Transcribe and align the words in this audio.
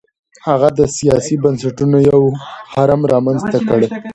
هغه 0.47 0.69
د 0.79 0.81
سیاسي 0.97 1.35
بنسټونو 1.43 1.97
یو 2.11 2.21
هرم 2.73 3.01
رامنځته 3.13 3.57
کړل. 3.69 3.83